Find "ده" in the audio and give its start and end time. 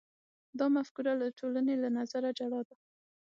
2.67-2.75